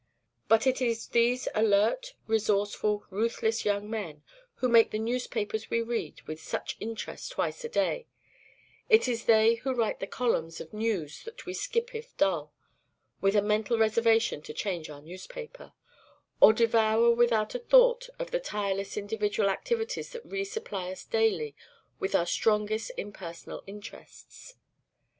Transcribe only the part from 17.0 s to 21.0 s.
without a thought of the tireless individual activities that re supply